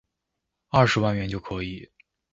[0.69, 1.91] 二十萬元就可以